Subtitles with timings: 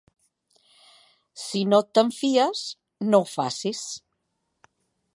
[1.41, 2.65] Si no te'n fies,
[3.13, 3.87] no ho facis.